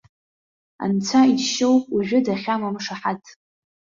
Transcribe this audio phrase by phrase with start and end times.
[0.83, 3.23] Анцәа иџьшьоуп уажәа дахьамам шаҳаҭ!